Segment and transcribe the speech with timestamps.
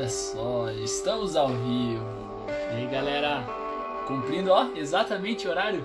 [0.00, 2.02] Olha só, estamos ao vivo.
[2.72, 3.44] E aí galera,
[4.06, 5.84] Cumprindo, ó, exatamente o horário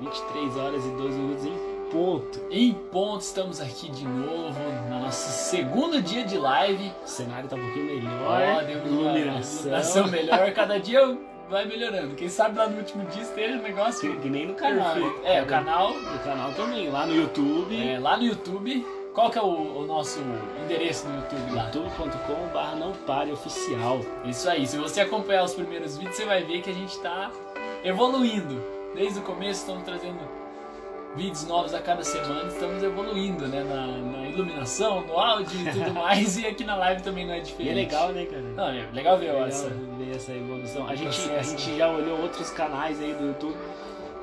[0.00, 2.40] 23 horas e 12 minutos em ponto.
[2.52, 3.20] em ponto.
[3.20, 6.92] Estamos aqui de novo no nosso segundo dia de live.
[7.04, 8.42] O cenário tá um pouquinho melhor.
[8.58, 9.60] Ó, deu uma iluminação.
[9.62, 10.52] iluminação melhor.
[10.52, 11.18] Cada dia
[11.50, 12.14] vai melhorando.
[12.14, 14.94] Quem sabe lá no último dia esteja um negócio Que, que nem no canal.
[14.94, 15.20] perfeito.
[15.24, 17.76] É, o canal No canal também, lá no YouTube.
[17.76, 18.86] é, lá no YouTube.
[19.18, 20.20] Qual que é o, o nosso
[20.64, 21.64] endereço no YouTube lá?
[21.64, 23.98] youtube.com.br não pare oficial.
[24.24, 27.28] Isso aí, se você acompanhar os primeiros vídeos, você vai ver que a gente está
[27.82, 28.62] evoluindo.
[28.94, 30.20] Desde o começo estamos trazendo
[31.16, 33.64] vídeos novos a cada semana, estamos evoluindo, né?
[33.64, 37.38] Na, na iluminação, no áudio e tudo mais, e aqui na live também não é
[37.38, 37.70] E diferente.
[37.72, 38.42] é legal, né, cara?
[38.42, 39.68] Não, é legal ver Legal essa.
[39.68, 40.86] ver essa evolução.
[40.86, 41.76] A gente, a gente né?
[41.76, 43.56] já olhou outros canais aí do YouTube,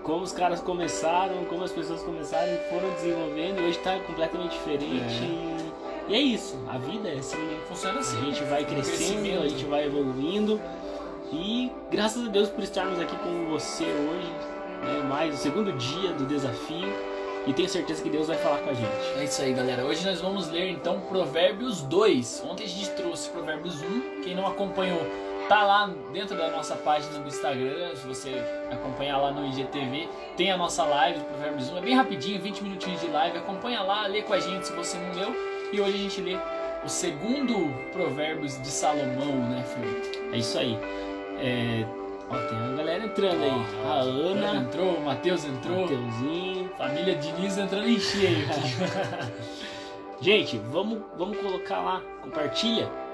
[0.05, 4.51] como os caras começaram, como as pessoas começaram e foram desenvolvendo, e hoje tá completamente
[4.51, 4.93] diferente.
[5.23, 5.71] E,
[6.07, 7.59] e é isso, a vida é assim, né?
[7.67, 8.23] Funciona A assim.
[8.23, 10.61] gente vai crescendo, a gente vai evoluindo.
[11.33, 14.31] E graças a Deus por estarmos aqui com você hoje,
[14.83, 16.87] né, mais o segundo dia do desafio.
[17.47, 19.19] E tenho certeza que Deus vai falar com a gente.
[19.19, 19.85] É isso aí, galera.
[19.85, 22.43] Hoje nós vamos ler então Provérbios 2.
[22.49, 24.21] Ontem a gente trouxe Provérbios 1.
[24.23, 25.01] Quem não acompanhou,
[25.47, 27.95] tá lá dentro da nossa página do Instagram.
[27.95, 31.77] Se você acompanhar lá no IGTV, tem a nossa live do Provérbios 1.
[31.77, 33.37] É bem rapidinho, 20 minutinhos de live.
[33.37, 35.35] Acompanha lá, lê com a gente se você não leu.
[35.71, 36.37] E hoje a gente lê
[36.83, 40.33] o segundo Provérbios de Salomão, né, filho?
[40.33, 40.77] É isso aí.
[41.39, 41.85] É,
[42.29, 43.65] ó, tem uma galera entrando aí.
[43.85, 45.81] A Ana, entrou, o Matheus entrou.
[45.81, 46.69] Mateuzinho.
[46.77, 49.35] Família Diniz entrando em cheio aqui.
[50.21, 52.01] Gente, vamos, vamos colocar lá.
[52.21, 53.04] Compartilha.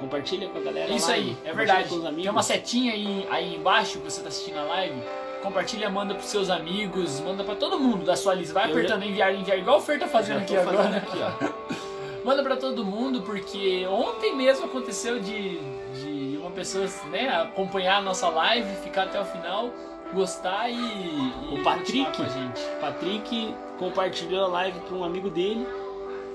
[0.00, 0.92] Compartilha com a galera.
[0.92, 1.88] Isso lá, aí, é verdade.
[1.88, 2.00] Com.
[2.00, 5.00] Tem uma setinha aí, aí embaixo que você tá assistindo a live.
[5.42, 8.54] Compartilha, manda pros seus amigos, manda pra todo mundo da sua lista.
[8.54, 10.76] Vai Eu apertando enviar, enviar, igual o Fer tá fazendo Já aqui tô agora.
[10.76, 11.18] fazendo aqui,
[11.74, 11.78] ó.
[12.24, 15.58] Manda pra todo mundo, porque ontem mesmo aconteceu de,
[15.94, 19.70] de uma pessoa né, acompanhar a nossa live, ficar até o final,
[20.12, 22.16] gostar e, e O Patrick?
[22.16, 22.60] com gente.
[22.80, 25.66] Patrick compartilhou a live para um amigo dele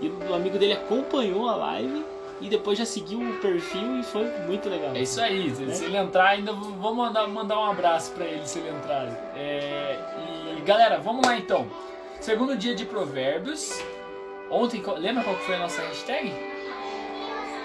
[0.02, 2.06] e o amigo dele acompanhou a live
[2.44, 4.94] e depois já seguiu o perfil e foi muito legal.
[4.94, 8.46] É isso aí, se, se ele entrar ainda, vou mandar, mandar um abraço pra ele
[8.46, 9.08] se ele entrar.
[9.34, 9.98] É,
[10.58, 11.66] e galera, vamos lá então.
[12.20, 13.82] Segundo dia de Provérbios.
[14.52, 16.34] Ontem, lembra qual foi a nossa hashtag?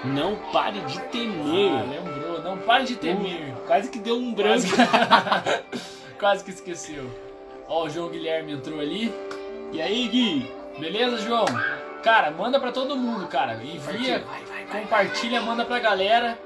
[0.04, 1.72] Não pare de temer.
[1.72, 3.52] Ah, lembrou, não pare de temer.
[3.66, 4.62] Quase que deu um branco.
[4.62, 5.62] Quase,
[6.20, 7.10] quase que esqueceu.
[7.68, 9.12] Ó, o João Guilherme entrou ali.
[9.72, 10.52] E aí, Gui?
[10.78, 11.44] Beleza, João?
[12.02, 13.54] Cara, manda pra todo mundo, cara.
[13.54, 14.24] Envia.
[14.70, 16.38] Compartilha, manda pra galera.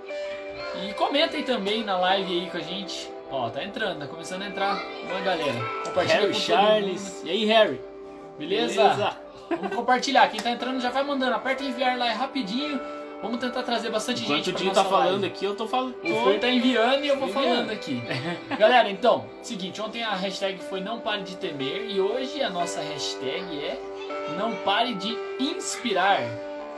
[0.84, 3.10] E comentem também na live aí com a gente.
[3.30, 4.78] Ó, tá entrando, tá começando a entrar
[5.10, 5.58] uma galera.
[5.84, 7.22] Compartilha Harry com todo Charles.
[7.24, 7.72] E aí, Harry?
[7.72, 8.36] mundo.
[8.38, 9.16] Beleza?
[9.50, 10.28] Vamos compartilhar.
[10.28, 11.34] Quem tá entrando já vai mandando.
[11.34, 12.80] Aperta enviar lá é rapidinho.
[13.22, 15.26] Vamos tentar trazer bastante Enquanto gente o pra Dinho tá falando live.
[15.26, 15.94] aqui, eu tô falando.
[16.02, 17.48] O Fer tá enviando e eu vou Enviando.
[17.48, 18.02] falando aqui.
[18.58, 22.80] Galera, então, seguinte, ontem a hashtag foi não pare de temer e hoje a nossa
[22.80, 23.78] hashtag é
[24.36, 26.20] não pare de inspirar.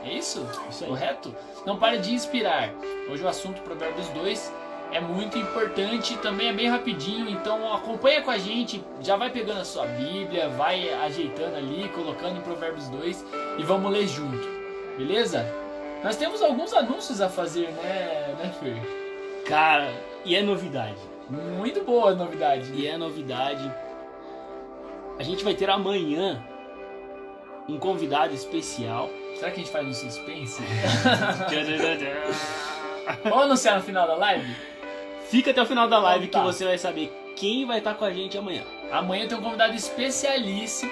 [0.05, 0.47] É isso?
[0.69, 0.85] Isso.
[0.85, 1.35] Correto?
[1.65, 2.71] Não pare de inspirar.
[3.09, 4.53] Hoje o assunto Provérbios 2
[4.91, 9.61] é muito importante, também é bem rapidinho, então acompanha com a gente, já vai pegando
[9.61, 13.25] a sua Bíblia, vai ajeitando ali, colocando em Provérbios 2
[13.57, 14.47] e vamos ler junto.
[14.95, 15.45] Beleza?
[16.03, 19.43] Nós temos alguns anúncios a fazer, né, né Fer?
[19.45, 19.91] Cara,
[20.23, 20.99] e é novidade.
[21.29, 22.71] Muito boa a novidade.
[22.73, 23.71] E é novidade.
[25.17, 26.45] A gente vai ter amanhã
[27.67, 29.09] um convidado especial.
[29.35, 30.61] Será que a gente faz um suspense?
[33.23, 34.55] Vamos anunciar no final da live?
[35.29, 36.47] Fica até o final da live Então tá.
[36.47, 38.63] que você vai saber quem vai estar com a gente amanhã.
[38.91, 40.91] Amanhã tem um convidado especialíssimo.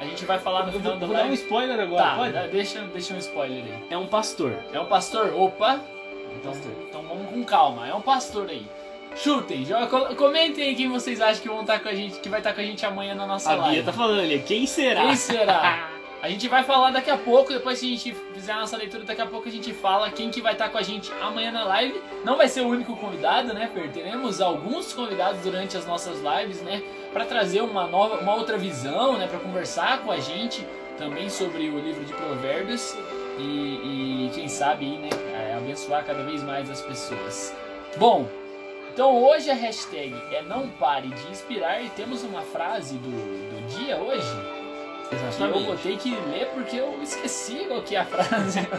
[0.00, 1.42] A gente vai falar no Eu final vou, da vou dar um live.
[1.42, 2.48] spoiler agora, Tá, pode?
[2.48, 3.74] deixa, deixa um spoiler aí.
[3.90, 4.52] É um pastor.
[4.72, 5.32] É um pastor?
[5.34, 5.80] Opa!
[6.36, 6.72] Então, Pastor.
[6.88, 7.88] então vamos com calma.
[7.88, 8.66] É um pastor aí.
[9.14, 12.28] Chutem, joga- co- comentem aí quem vocês acham que vão estar com a gente, que
[12.28, 13.74] vai estar com a gente amanhã na nossa A live.
[13.76, 15.02] Bia tá falando ali, quem será?
[15.02, 15.90] Quem será?
[16.24, 19.04] A gente vai falar daqui a pouco, depois que a gente fizer a nossa leitura,
[19.04, 21.64] daqui a pouco a gente fala quem que vai estar com a gente amanhã na
[21.64, 22.00] live.
[22.24, 23.92] Não vai ser o único convidado, né, Fer?
[23.92, 26.82] Teremos alguns convidados durante as nossas lives, né,
[27.12, 30.66] para trazer uma nova, uma outra visão, né, para conversar com a gente
[30.96, 32.96] também sobre o livro de Provérbios
[33.38, 37.54] e, e quem sabe né, é, abençoar cada vez mais as pessoas.
[37.98, 38.26] Bom,
[38.94, 43.76] então hoje a hashtag é não pare de inspirar e temos uma frase do, do
[43.76, 44.53] dia hoje.
[45.22, 45.66] Eu Exatamente.
[45.66, 48.60] vou ter que ler porque eu esqueci qual que é a frase.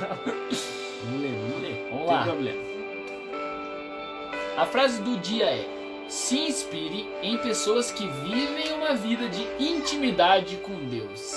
[1.06, 1.88] Vamos ler, vamos ler.
[1.92, 2.24] Vamos lá.
[2.24, 2.62] problema.
[4.58, 5.66] A frase do dia é:
[6.08, 11.34] se inspire em pessoas que vivem uma vida de intimidade com Deus.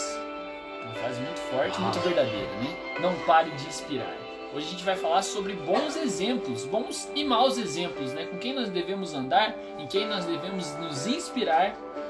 [0.85, 2.05] Uma frase muito forte, muito Uau.
[2.05, 2.77] verdadeira, né?
[3.01, 4.17] Não pare de inspirar.
[4.55, 8.25] Hoje a gente vai falar sobre bons exemplos, bons e maus exemplos, né?
[8.25, 12.08] Com quem nós devemos andar, em quem nós devemos nos inspirar e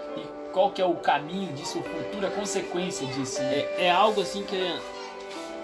[0.53, 3.41] qual que é o caminho disso, futura consequência disso.
[3.41, 3.67] Né?
[3.77, 4.75] É, é algo assim que,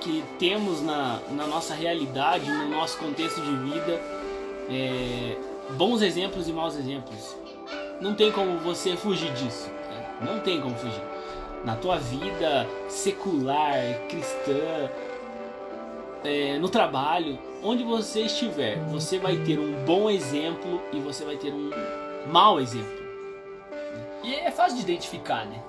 [0.01, 4.01] que temos na, na nossa realidade, no nosso contexto de vida,
[4.71, 5.37] é,
[5.71, 7.37] bons exemplos e maus exemplos.
[8.01, 9.69] Não tem como você fugir disso.
[9.91, 10.15] né?
[10.21, 11.03] Não tem como fugir.
[11.65, 13.75] Na tua vida secular,
[14.09, 14.91] cristã,
[16.23, 21.37] é, no trabalho, onde você estiver, você vai ter um bom exemplo e você vai
[21.37, 21.71] ter um
[22.27, 23.04] mau exemplo.
[24.25, 25.61] E é fácil de identificar, né?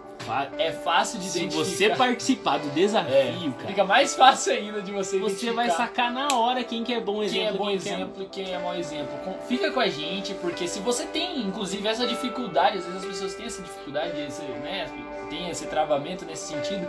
[0.58, 1.66] É fácil de Se identificar.
[1.66, 6.12] você participar do desafio, É, cara, fica mais fácil ainda de você você vai sacar
[6.12, 7.40] na hora quem que é bom exemplo.
[7.40, 9.36] quem é bom quem que exemplo e quem é mau exemplo.
[9.48, 13.36] Fica com a gente, porque se você tem, inclusive, essa dificuldade, às vezes as pessoas
[13.36, 14.88] têm essa dificuldade, esse, né,
[15.30, 16.88] tem esse travamento nesse sentido,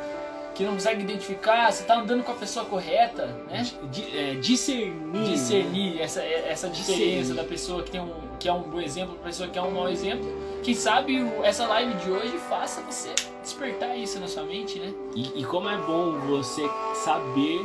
[0.57, 3.67] que não consegue identificar, você tá andando com a pessoa correta, né?
[3.91, 5.25] Di- é, discernir.
[5.25, 7.35] discernir essa, essa diferença Discernir.
[7.43, 9.71] da pessoa que tem um que é um bom exemplo para pessoa que é um
[9.71, 10.27] mau exemplo.
[10.63, 13.11] Quem sabe essa live de hoje faça você
[13.43, 14.93] despertar isso na sua mente, né?
[15.15, 16.63] E, e como é bom você
[16.95, 17.61] saber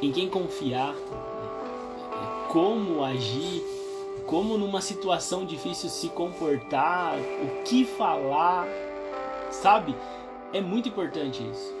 [0.00, 0.94] em quem confiar,
[2.48, 3.62] como agir,
[4.26, 8.66] como numa situação difícil se comportar, o que falar,
[9.50, 9.94] sabe?
[10.52, 11.74] É muito importante isso.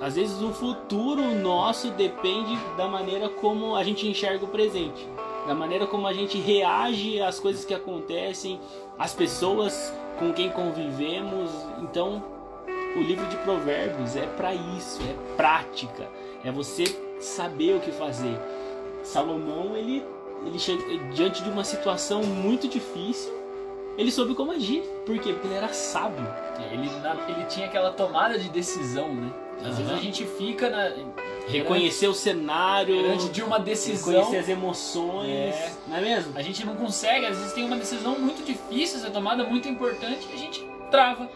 [0.00, 5.06] Às vezes o futuro nosso depende da maneira como a gente enxerga o presente,
[5.46, 8.58] da maneira como a gente reage às coisas que acontecem,
[8.98, 11.50] às pessoas com quem convivemos.
[11.82, 12.22] Então,
[12.96, 16.08] o livro de Provérbios é para isso, é prática,
[16.44, 16.84] é você
[17.20, 18.38] saber o que fazer.
[19.02, 20.04] Salomão, ele,
[20.46, 20.82] ele chega
[21.12, 23.32] diante de uma situação muito difícil,
[23.98, 24.82] ele soube como agir.
[25.04, 25.32] Por quê?
[25.32, 26.26] Porque ele era sábio.
[26.72, 26.88] Ele,
[27.28, 29.30] ele tinha aquela tomada de decisão, né?
[29.64, 30.90] Às vezes a gente fica na,
[31.46, 34.12] Reconhecer o cenário, diante de uma decisão.
[34.14, 35.72] reconhecer as emoções, É.
[35.88, 36.32] não é mesmo?
[36.38, 40.26] A gente não consegue, às vezes tem uma decisão muito difícil, essa tomada muito importante,
[40.30, 41.28] e a gente trava.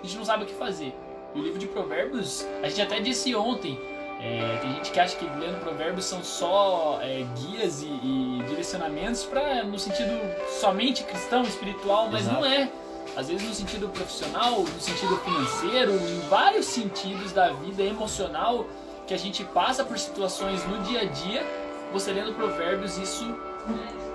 [0.00, 0.94] A gente não sabe o que fazer.
[1.34, 3.78] E o livro de Provérbios, a gente até disse ontem,
[4.24, 9.24] é, tem gente que acha que lendo Provérbios são só é, guias e, e direcionamentos
[9.24, 10.12] para no sentido
[10.60, 12.40] somente cristão, espiritual, mas Exato.
[12.40, 12.70] não é.
[13.16, 18.64] Às vezes no sentido profissional, no sentido financeiro, em vários sentidos da vida emocional
[19.08, 21.44] que a gente passa por situações no dia a dia,
[21.92, 23.36] você lendo Provérbios, isso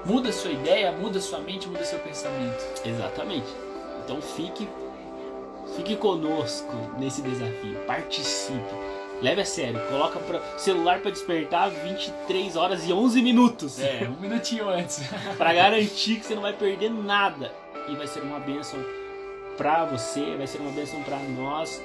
[0.05, 2.63] muda sua ideia, muda sua mente, muda seu pensamento.
[2.85, 3.47] Exatamente.
[4.05, 4.69] Então fique,
[5.75, 8.96] fique conosco nesse desafio, participe.
[9.21, 13.79] Leve a sério, coloca pra, celular para despertar 23 horas e 11 minutos.
[13.79, 15.01] É, um minutinho antes.
[15.37, 17.51] Pra garantir que você não vai perder nada.
[17.89, 18.79] E vai ser uma bênção
[19.57, 21.81] pra você, vai ser uma bênção pra nós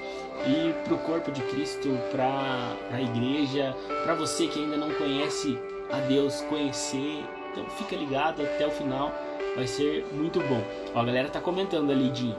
[0.46, 3.74] e pro corpo de Cristo, pra, pra igreja,
[4.04, 5.58] pra você que ainda não conhece
[5.90, 7.24] a Deus, conhecer.
[7.50, 9.12] Então fica ligado até o final,
[9.56, 10.62] vai ser muito bom.
[10.94, 12.36] Ó, a galera tá comentando ali, Dinho.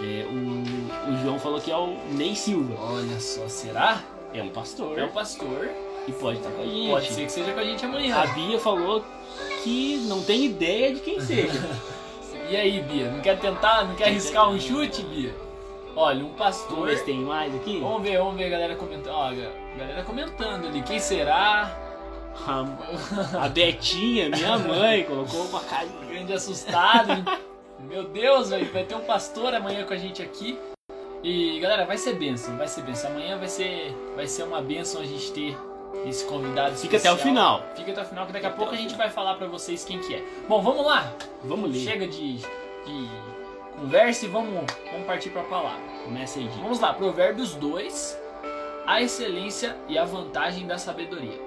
[0.00, 2.74] É, o, o João falou que é o Ney Silva.
[2.80, 4.02] Olha só, será?
[4.34, 4.98] É um pastor.
[4.98, 5.68] É o pastor.
[6.06, 6.90] E pode estar com a gente.
[6.90, 8.16] Pode ser que seja com a gente amanhã.
[8.16, 9.04] A Bia falou
[9.62, 11.60] que não tem ideia de quem seja.
[12.50, 13.10] E aí, Bia?
[13.10, 13.84] Não quer tentar?
[13.84, 15.34] Não quer arriscar um chute, Bia?
[15.96, 16.86] Olha, um Vamos pastor.
[16.86, 17.78] ver se tem mais aqui.
[17.80, 19.14] Vamos ver, vamos ver a galera comentando.
[19.14, 20.82] Ó, a galera comentando ali.
[20.82, 21.74] Quem será?
[22.46, 25.94] A, a Betinha, minha mãe, colocou uma carinha.
[26.10, 27.12] Grande assustado.
[27.12, 27.24] hein?
[27.80, 30.58] Meu Deus, velho, vai ter um pastor amanhã com a gente aqui.
[31.22, 33.10] E galera, vai ser benção, vai ser benção.
[33.10, 35.56] Amanhã vai ser, vai ser uma benção a gente ter
[36.06, 37.16] esse convidado Fica até o especial.
[37.18, 37.64] final.
[37.76, 39.98] Fica até o final, que daqui a pouco a gente vai falar pra vocês quem
[40.00, 40.22] que é.
[40.48, 41.12] Bom, vamos lá.
[41.44, 41.78] Vamos ler.
[41.80, 43.08] Chega de, de
[43.78, 45.80] conversa e vamos, vamos partir pra palavra.
[46.04, 46.48] Começa aí.
[46.60, 48.18] Vamos lá, Provérbios 2,
[48.86, 51.40] a excelência e a vantagem da sabedoria.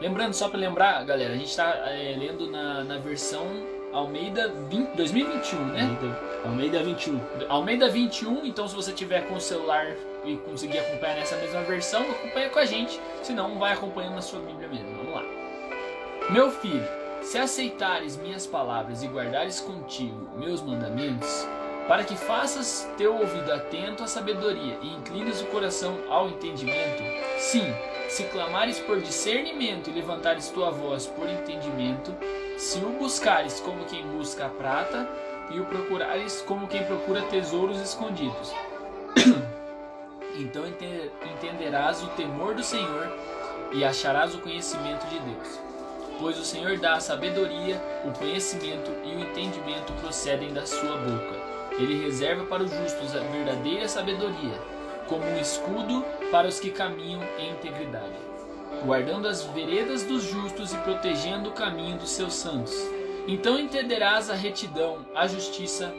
[0.00, 1.84] Lembrando, só para lembrar, galera, a gente está
[2.18, 3.46] lendo na, na versão
[3.92, 5.82] Almeida 20, 2021, né?
[5.82, 7.20] Almeida, Almeida 21.
[7.48, 12.02] Almeida 21, então se você tiver com o celular e conseguir acompanhar nessa mesma versão,
[12.02, 14.96] acompanha com a gente, senão vai acompanhando na sua Bíblia mesmo.
[14.96, 15.24] Vamos lá.
[16.30, 16.86] Meu filho,
[17.22, 21.46] se aceitares minhas palavras e guardares contigo meus mandamentos,
[21.90, 27.02] para que faças teu ouvido atento à sabedoria e inclines o coração ao entendimento,
[27.36, 27.64] sim,
[28.08, 32.14] se clamares por discernimento e levantares tua voz por entendimento,
[32.56, 35.10] se o buscares como quem busca a prata
[35.50, 38.54] e o procurares como quem procura tesouros escondidos.
[40.38, 43.12] então ente- entenderás o temor do Senhor
[43.72, 45.58] e acharás o conhecimento de Deus.
[46.20, 51.59] Pois o Senhor dá a sabedoria, o conhecimento e o entendimento procedem da sua boca.
[51.78, 54.58] Ele reserva para os justos a verdadeira sabedoria,
[55.06, 58.30] como um escudo para os que caminham em integridade.
[58.84, 62.74] guardando as veredas dos justos e protegendo o caminho dos seus santos.
[63.26, 65.92] Então entenderás a retidão, a justiça,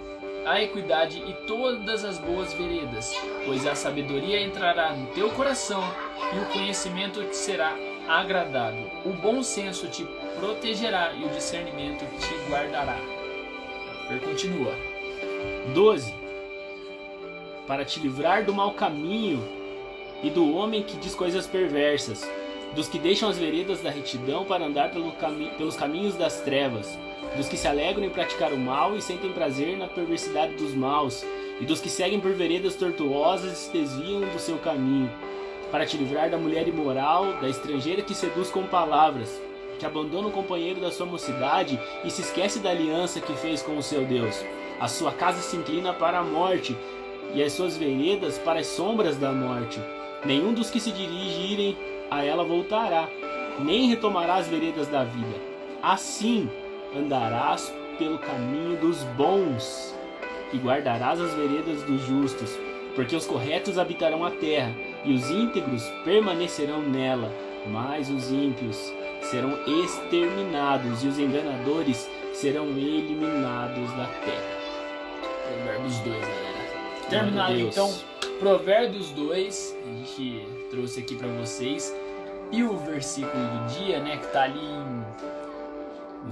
[0.45, 3.13] a equidade e todas as boas veredas,
[3.45, 5.83] pois a sabedoria entrará no teu coração
[6.33, 7.75] e o conhecimento te será
[8.07, 8.89] agradável.
[9.05, 10.03] O bom senso te
[10.39, 12.97] protegerá e o discernimento te guardará.
[14.25, 14.73] Continua.
[15.73, 16.13] 12.
[17.67, 19.41] Para te livrar do mau caminho
[20.23, 22.29] e do homem que diz coisas perversas,
[22.75, 26.97] dos que deixam as veredas da retidão para andar pelo cami pelos caminhos das trevas,
[27.35, 31.25] dos que se alegram em praticar o mal e sentem prazer na perversidade dos maus,
[31.59, 35.11] e dos que seguem por veredas tortuosas e se desviam do seu caminho,
[35.71, 39.39] para te livrar da mulher imoral, da estrangeira que seduz com palavras,
[39.79, 43.77] que abandona o companheiro da sua mocidade e se esquece da aliança que fez com
[43.77, 44.43] o seu Deus.
[44.81, 46.75] A sua casa se inclina para a morte,
[47.35, 49.79] e as suas veredas para as sombras da morte.
[50.25, 51.77] Nenhum dos que se dirigirem
[52.09, 53.07] a ela voltará,
[53.59, 55.35] nem retomará as veredas da vida.
[55.83, 56.49] Assim
[56.97, 59.95] andarás pelo caminho dos bons
[60.51, 62.49] e guardarás as veredas dos justos,
[62.95, 67.31] porque os corretos habitarão a terra e os íntegros permanecerão nela,
[67.67, 74.50] mas os ímpios serão exterminados e os enganadores serão eliminados da terra.
[75.51, 77.09] Provérbios 2, galera.
[77.09, 77.93] Terminado então,
[78.39, 81.93] Provérbios 2, a gente trouxe aqui para vocês.
[82.51, 85.05] E o versículo do dia, né, que tá ali em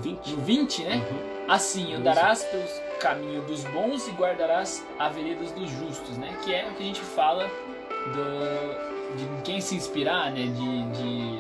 [0.01, 0.95] 20, 20 né?
[0.95, 1.45] Uhum.
[1.47, 6.37] Assim, andarás pelos caminhos dos bons e guardarás a veredas dos justos, né?
[6.43, 7.49] Que é o que a gente fala
[8.13, 10.45] do, de quem se inspirar, né?
[10.45, 11.39] De, de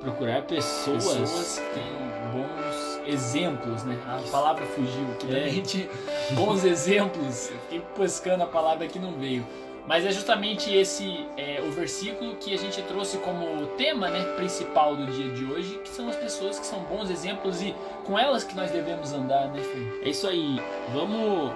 [0.00, 3.98] procurar pessoas, pessoas que têm bons exemplos, né?
[4.06, 5.40] A palavra fugiu aqui é.
[5.40, 5.90] da gente.
[6.32, 7.50] Bons exemplos.
[7.50, 9.46] Eu fiquei pescando a palavra que não veio.
[9.86, 14.96] Mas é justamente esse é, o versículo que a gente trouxe como tema né, principal
[14.96, 17.72] do dia de hoje, que são as pessoas que são bons exemplos e
[18.04, 20.08] com elas que nós devemos andar, né, Fê?
[20.08, 20.60] É isso aí.
[20.92, 21.52] Vamos,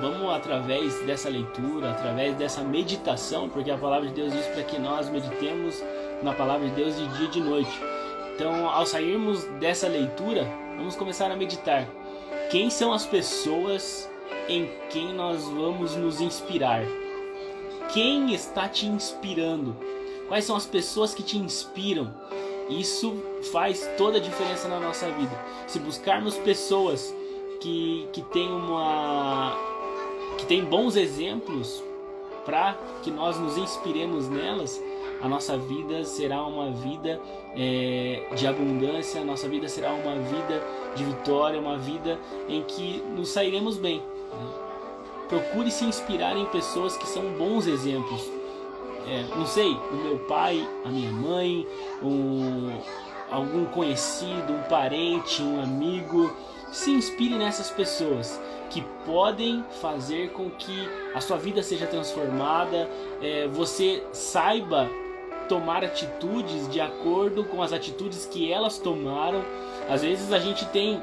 [0.00, 4.78] vamos através dessa leitura, através dessa meditação, porque a palavra de Deus diz para que
[4.78, 5.82] nós meditemos
[6.22, 7.80] na palavra de Deus de dia e de noite.
[8.34, 10.46] Então, ao sairmos dessa leitura,
[10.76, 11.86] vamos começar a meditar.
[12.50, 14.10] Quem são as pessoas
[14.48, 16.82] em quem nós vamos nos inspirar?
[17.92, 19.76] quem está te inspirando,
[20.28, 22.12] quais são as pessoas que te inspiram.
[22.68, 23.16] Isso
[23.50, 25.36] faz toda a diferença na nossa vida.
[25.66, 27.12] Se buscarmos pessoas
[27.60, 29.56] que, que têm uma
[30.38, 31.82] que têm bons exemplos
[32.46, 34.80] para que nós nos inspiremos nelas,
[35.22, 37.20] a nossa vida será uma vida
[37.56, 40.62] é, de abundância, a nossa vida será uma vida
[40.96, 43.98] de vitória, uma vida em que nos sairemos bem.
[43.98, 44.70] Né?
[45.30, 48.28] procure se inspirar em pessoas que são bons exemplos.
[49.08, 51.66] É, não sei, o meu pai, a minha mãe,
[52.02, 52.76] um,
[53.30, 56.36] algum conhecido, um parente, um amigo.
[56.72, 62.88] Se inspire nessas pessoas que podem fazer com que a sua vida seja transformada,
[63.22, 64.88] é, você saiba
[65.50, 69.42] tomar atitudes de acordo com as atitudes que elas tomaram.
[69.88, 71.02] Às vezes a gente tem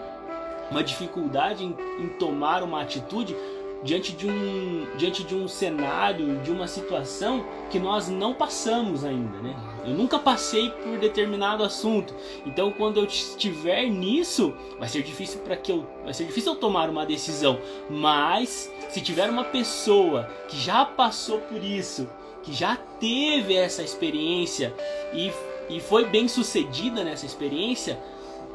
[0.72, 3.36] uma dificuldade em, em tomar uma atitude
[3.84, 9.38] diante de um diante de um cenário, de uma situação que nós não passamos ainda,
[9.40, 9.54] né?
[9.86, 12.16] Eu nunca passei por determinado assunto.
[12.46, 16.58] Então, quando eu estiver nisso, vai ser difícil para que eu vai ser difícil eu
[16.58, 22.08] tomar uma decisão, mas se tiver uma pessoa que já passou por isso,
[22.48, 24.74] que já teve essa experiência
[25.14, 25.34] e,
[25.70, 28.00] e foi bem sucedida nessa experiência,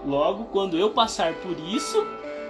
[0.07, 2.03] logo quando eu passar por isso,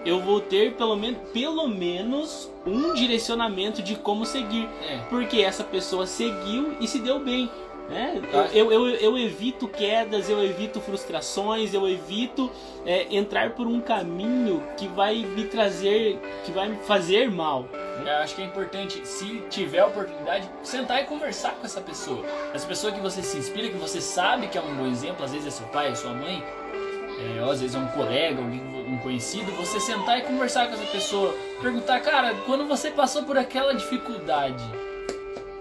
[0.07, 4.69] eu vou ter pelo, men pelo menos um direcionamento de como seguir.
[4.89, 4.99] É.
[5.11, 7.51] Porque essa pessoa seguiu e se deu bem.
[7.89, 8.23] Né?
[8.55, 12.51] Eu, eu, eu, evito quedas, eu evito frustrações, eu evito
[12.87, 17.65] é, entrar por um caminho que vai me trazer, que vai me fazer mal.
[18.03, 18.11] Né?
[18.17, 22.25] Eu acho que é importante, se tiver a oportunidade, sentar e conversar com essa pessoa.
[22.55, 25.33] Essa pessoa que você se inspira, que você sabe que é um bom exemplo, às
[25.33, 26.43] vezes é seu pai, é sua mãe,
[27.19, 31.35] é, às vezes é um colega, um conhecido, você sentar e conversar com essa pessoa,
[31.61, 34.65] perguntar, cara, quando você passou por aquela dificuldade,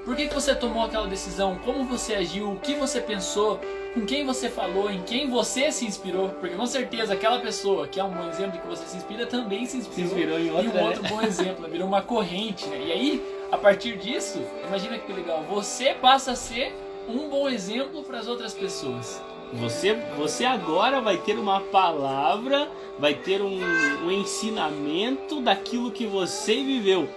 [0.03, 1.60] por que, que você tomou aquela decisão?
[1.63, 2.51] Como você agiu?
[2.51, 3.60] O que você pensou?
[3.93, 4.89] Com quem você falou?
[4.89, 6.29] Em quem você se inspirou?
[6.29, 9.65] Porque com certeza aquela pessoa que é um bom exemplo que você se inspira também
[9.65, 12.81] se inspirou, se inspirou em, outra, em um outro bom exemplo, virou uma corrente, né?
[12.88, 16.74] E aí, a partir disso, imagina que legal, você passa a ser
[17.08, 19.22] um bom exemplo para as outras pessoas.
[19.53, 23.60] Você, você agora vai ter uma palavra, vai ter um,
[24.05, 27.10] um ensinamento daquilo que você viveu.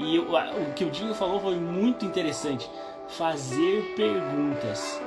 [0.00, 2.68] E o, o que o Dinho falou foi muito interessante.
[3.08, 5.00] Fazer perguntas.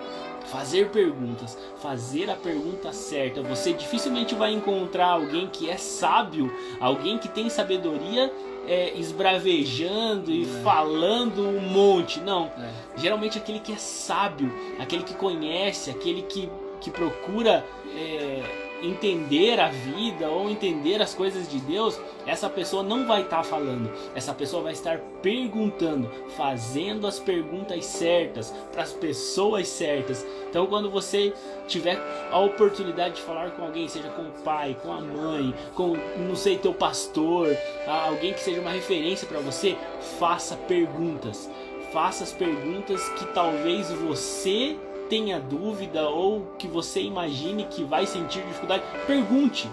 [0.46, 3.42] fazer perguntas, fazer a pergunta certa.
[3.42, 8.32] Você dificilmente vai encontrar alguém que é sábio, alguém que tem sabedoria
[8.68, 10.62] é, esbravejando e é.
[10.62, 12.20] falando um monte.
[12.20, 12.52] Não.
[12.58, 12.72] É.
[12.98, 19.70] Geralmente aquele que é sábio, aquele que conhece, aquele que, que procura é, entender a
[19.70, 24.34] vida ou entender as coisas de Deus, essa pessoa não vai estar tá falando, essa
[24.34, 30.26] pessoa vai estar perguntando, fazendo as perguntas certas para as pessoas certas.
[30.50, 31.34] Então, quando você
[31.68, 31.98] tiver
[32.30, 36.36] a oportunidade de falar com alguém, seja com o pai, com a mãe, com não
[36.36, 37.56] sei teu pastor,
[37.88, 39.78] alguém que seja uma referência para você,
[40.20, 41.50] faça perguntas.
[41.92, 44.76] Faça as perguntas que talvez você
[45.10, 49.70] tenha dúvida ou que você imagine que vai sentir dificuldade, pergunte.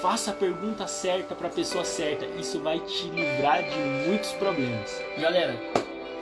[0.00, 2.24] Faça a pergunta certa para a pessoa certa.
[2.38, 4.98] Isso vai te livrar de muitos problemas.
[5.18, 5.54] Galera,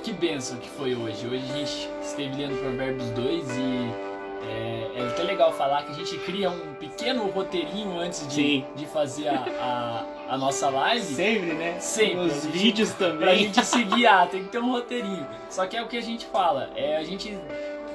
[0.02, 1.26] que benção que foi hoje.
[1.26, 4.08] Hoje a gente esteve lendo Provérbios 2 e
[4.42, 8.86] é, é até legal falar que a gente cria um pequeno roteirinho antes de, de
[8.86, 11.14] fazer a, a, a, nossa live.
[11.14, 11.78] Sempre, né?
[11.80, 12.26] Sempre.
[12.26, 13.18] Os vídeos também.
[13.18, 15.26] Pra gente seguir, ah, tem que ter um roteirinho.
[15.50, 16.70] Só que é o que a gente fala.
[16.74, 17.36] É, a gente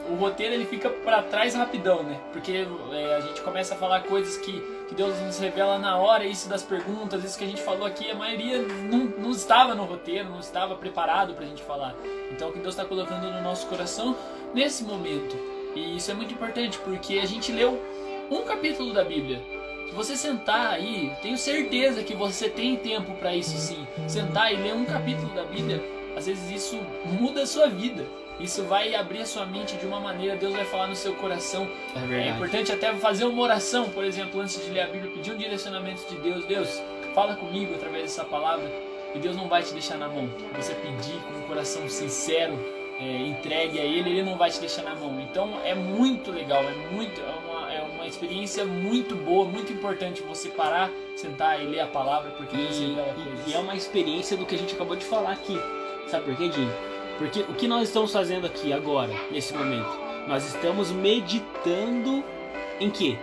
[0.10, 2.20] o roteiro ele fica para trás rapidão, né?
[2.32, 6.26] Porque é, a gente começa a falar coisas que, que Deus nos revela na hora,
[6.26, 9.86] isso das perguntas, isso que a gente falou aqui, a maioria não, não estava no
[9.86, 11.96] roteiro, não estava preparado para a gente falar.
[12.32, 14.16] Então o que Deus está colocando no nosso coração
[14.54, 15.36] nesse momento.
[15.76, 17.82] E isso é muito importante porque a gente leu
[18.30, 19.42] um capítulo da Bíblia.
[19.88, 23.88] Se você sentar aí, tenho certeza que você tem tempo para isso sim.
[24.08, 25.82] Sentar e ler um capítulo da Bíblia,
[26.16, 28.06] às vezes isso muda a sua vida.
[28.40, 31.68] Isso vai abrir a sua mente de uma maneira, Deus vai falar no seu coração.
[32.10, 35.32] É, é importante até fazer uma oração, por exemplo, antes de ler a Bíblia, pedir
[35.32, 36.46] um direcionamento de Deus.
[36.46, 36.82] Deus,
[37.14, 38.70] fala comigo através dessa palavra.
[39.14, 40.28] E Deus não vai te deixar na mão.
[40.56, 42.58] Você pedir com um coração sincero,
[43.00, 45.20] é, entregue a Ele, Ele não vai te deixar na mão.
[45.20, 50.24] Então é muito legal, é muito, é uma, é uma experiência muito boa, muito importante
[50.24, 54.36] você parar, sentar e ler a palavra, porque e, você e, e é uma experiência
[54.36, 55.60] do que a gente acabou de falar aqui.
[56.08, 56.74] Sabe por quê, Dinho?
[57.18, 59.90] Porque o que nós estamos fazendo aqui agora, nesse momento?
[60.28, 62.24] Nós estamos meditando
[62.80, 63.18] em quê?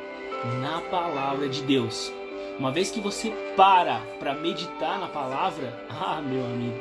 [0.60, 2.12] Na palavra de Deus.
[2.58, 6.78] Uma vez que você para para meditar na palavra, ah, meu amigo,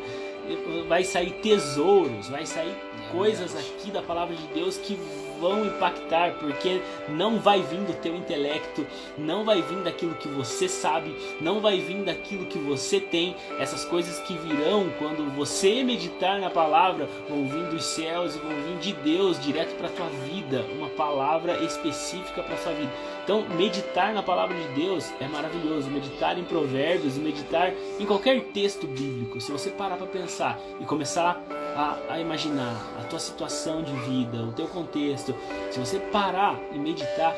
[0.87, 4.99] vai sair tesouros, vai sair é coisas aqui da palavra de Deus que
[5.39, 8.85] vão impactar, porque não vai vir do teu intelecto,
[9.17, 13.35] não vai vir daquilo que você sabe, não vai vir daquilo que você tem.
[13.59, 18.49] Essas coisas que virão quando você meditar na palavra vão vir dos céus e vão
[18.49, 22.91] vir de Deus direto para tua vida, uma palavra específica para sua vida.
[23.23, 25.89] Então, meditar na palavra de Deus é maravilhoso.
[25.89, 29.39] Meditar em provérbios, meditar em qualquer texto bíblico.
[29.39, 31.39] Se você parar para pensar e começar
[31.75, 35.35] a, a imaginar a tua situação de vida, o teu contexto,
[35.71, 37.35] se você parar e meditar,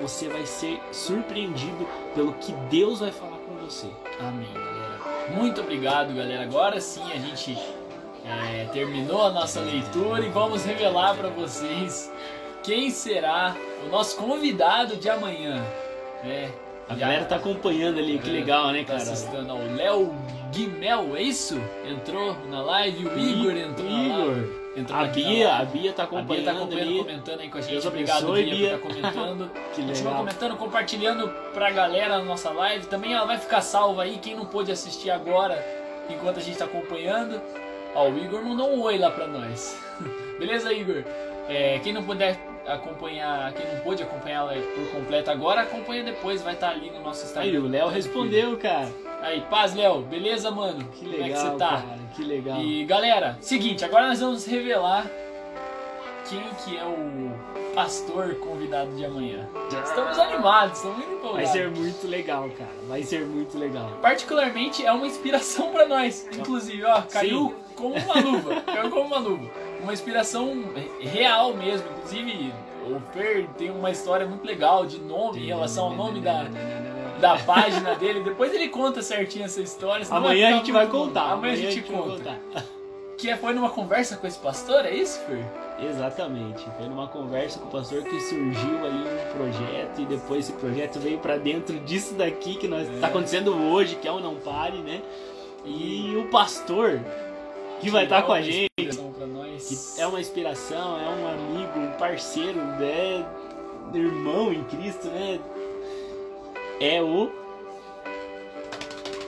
[0.00, 3.88] você vai ser surpreendido pelo que Deus vai falar com você.
[4.20, 4.84] Amém, galera.
[5.36, 6.42] Muito obrigado, galera.
[6.42, 7.56] Agora sim a gente
[8.24, 12.10] é, terminou a nossa leitura e vamos revelar para vocês
[12.62, 13.54] quem será
[13.86, 15.62] o nosso convidado de amanhã.
[16.24, 16.50] É,
[16.88, 19.04] a galera tá acompanhando ali, que é, legal, né, tá cara?
[19.04, 20.14] Tá assistindo ao Léo
[20.54, 21.60] Guimel, é isso?
[21.84, 24.64] Entrou na live, o Igor entrou Igor.
[24.76, 26.98] Entrou a Bia, a Bia tá acompanhando, a Bia tá acompanhando ali.
[26.98, 27.70] comentando aí com a gente.
[27.72, 29.50] Deus Obrigado, Bia, Bia, por estar tá comentando.
[29.74, 29.94] que legal.
[29.94, 32.86] Continua comentando, compartilhando pra galera na nossa live.
[32.86, 35.64] Também ela vai ficar salva aí, quem não pôde assistir agora,
[36.08, 37.40] enquanto a gente tá acompanhando.
[37.94, 39.76] Ó, o Igor mandou um oi lá pra nós.
[40.38, 41.02] Beleza, Igor?
[41.48, 46.42] É, quem não puder acompanhar, quem não pôde acompanhar ela por completo agora, acompanha depois,
[46.42, 47.50] vai estar tá ali no nosso Instagram.
[47.50, 48.88] Aí, o Léo respondeu, cara.
[49.24, 50.84] Aí, paz, Léo, beleza, mano?
[50.92, 51.80] Que legal, Como é que você tá?
[51.80, 52.60] Cara, que legal.
[52.60, 55.06] E galera, seguinte, agora nós vamos revelar
[56.28, 59.48] quem que é o pastor convidado de amanhã.
[59.82, 61.42] Estamos animados, estamos muito empolgados.
[61.42, 62.70] Vai ser muito legal, cara.
[62.86, 63.92] Vai ser muito legal.
[64.02, 66.28] Particularmente é uma inspiração para nós.
[66.30, 67.74] Inclusive, ó, caiu Sim.
[67.76, 68.60] como uma luva.
[68.60, 69.50] caiu como uma luva.
[69.82, 70.64] Uma inspiração
[71.00, 71.88] real mesmo.
[71.96, 72.52] Inclusive,
[72.86, 76.44] o Fer tem uma história muito legal de nome em relação ao nome da
[77.24, 78.20] da página dele.
[78.20, 80.06] Depois ele conta certinho essa história.
[80.10, 81.32] Amanhã a gente vai contar.
[81.32, 82.38] Amanhã, a gente, conta.
[83.16, 85.42] Que foi numa conversa com esse pastor, é isso, Fer?
[85.88, 86.62] Exatamente.
[86.76, 90.98] Foi numa conversa com o pastor que surgiu aí um projeto e depois esse projeto
[90.98, 93.00] veio para dentro disso daqui que nós é.
[93.00, 95.00] tá acontecendo hoje, que é o Não Pare, né?
[95.64, 97.00] E o pastor
[97.80, 98.90] que, que vai estar tá com a gente, que
[99.98, 103.24] é uma inspiração, é um amigo, um parceiro, é
[103.94, 105.40] irmão em Cristo, né?
[106.80, 107.30] É o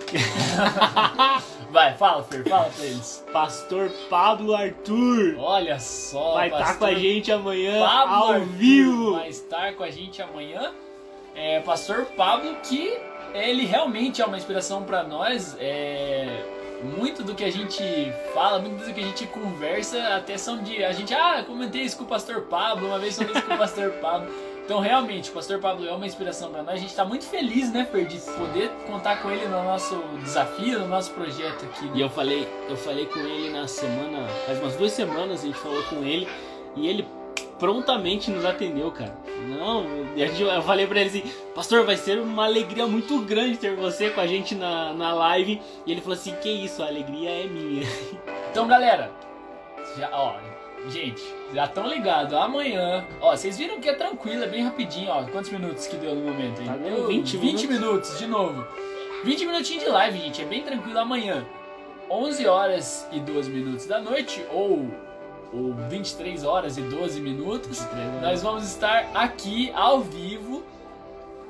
[1.71, 3.25] Vai, fala, Fer, fala pra eles.
[3.33, 8.47] Pastor Pablo Arthur Olha só, vai estar pastor com a gente amanhã Pablo ao Arthur
[8.47, 9.13] vivo.
[9.17, 10.73] Vai estar com a gente amanhã.
[11.35, 12.97] É, pastor Pablo, que
[13.35, 15.57] ele realmente é uma inspiração pra nós.
[15.61, 16.27] É,
[16.83, 17.83] muito do que a gente
[18.33, 20.83] fala, muito do que a gente conversa, até são de.
[20.85, 23.59] A gente, ah, comentei isso com o pastor Pablo, uma vez falei isso com o
[23.59, 24.31] pastor Pablo.
[24.67, 26.75] Então, realmente, o pastor Pablo é uma inspiração pra nós.
[26.75, 30.81] A gente tá muito feliz, né, Fer, de poder contar com ele no nosso desafio,
[30.81, 31.89] no nosso projeto aqui.
[31.95, 35.57] E eu falei, eu falei com ele na semana, faz umas duas semanas a gente
[35.57, 36.27] falou com ele
[36.75, 37.07] e ele
[37.61, 39.17] prontamente nos atendeu, cara.
[39.49, 44.11] Não, eu falei pra ele assim, pastor, vai ser uma alegria muito grande ter você
[44.11, 45.63] com a gente na, na live.
[45.87, 47.87] E ele falou assim, que isso, a alegria é minha.
[48.51, 49.13] Então, galera,
[49.99, 50.37] já, ó,
[50.89, 52.33] gente, já estão ligados.
[52.35, 55.25] Amanhã, ó, vocês viram que é tranquilo, é bem rapidinho, ó.
[55.25, 56.67] Quantos minutos que deu no momento aí?
[56.67, 58.67] Tá Deu 20 20 minutos, de novo.
[59.25, 61.45] 20 minutinhos de live, gente, é bem tranquilo amanhã.
[62.11, 64.89] 11 horas e 12 minutos da noite, ou,
[65.53, 67.85] ou 23 horas e 12 minutos,
[68.23, 70.63] nós vamos estar aqui ao vivo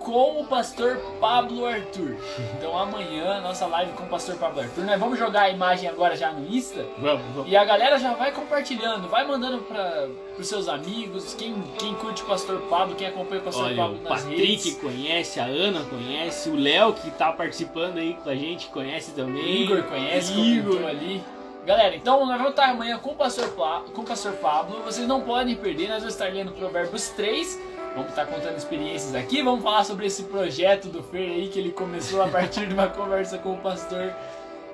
[0.07, 2.15] com o pastor Pablo Arthur.
[2.57, 4.85] Então amanhã, nossa live com o pastor Pablo Arthur.
[4.85, 6.87] Nós vamos jogar a imagem agora já no Insta.
[6.99, 7.51] Vamos, vamos.
[7.51, 10.07] E a galera já vai compartilhando, vai mandando para
[10.39, 13.99] os seus amigos, quem, quem curte o Pastor Pablo, quem acompanha o Pastor Olha, Pablo
[13.99, 14.77] o nas Patrick redes.
[14.77, 19.63] conhece, a Ana conhece, o Léo que tá participando aí com a gente conhece também.
[19.65, 20.87] Igor conhece, Igor.
[20.87, 21.21] ali.
[21.67, 24.83] Galera, então nós vamos estar amanhã com o, Pastor Pla- com o Pastor Pablo.
[24.85, 27.59] Vocês não podem perder, nós vamos estar lendo Provérbios 3.
[27.97, 29.43] Vamos estar contando experiências aqui.
[29.43, 32.87] Vamos falar sobre esse projeto do Fer aí que ele começou a partir de uma
[32.89, 34.13] conversa com o pastor.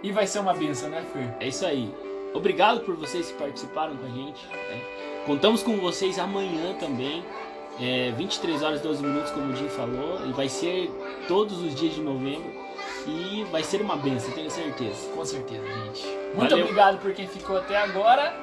[0.02, 1.32] E vai ser uma benção, né, Fer?
[1.38, 1.94] É isso aí.
[2.35, 4.44] Obrigado por vocês que participaram com a gente.
[4.48, 4.80] né?
[5.24, 7.24] Contamos com vocês amanhã também.
[7.80, 10.26] É, 23 horas e 12 minutos, como o Jim falou.
[10.26, 10.90] E vai ser
[11.28, 12.50] todos os dias de novembro.
[13.06, 15.08] E vai ser uma benção, tenho certeza.
[15.14, 16.04] Com certeza, gente.
[16.35, 16.64] Muito Valeu.
[16.64, 18.35] obrigado por quem ficou até agora.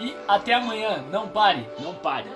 [0.00, 1.04] E até amanhã.
[1.12, 1.66] Não pare.
[1.78, 2.28] Não pare.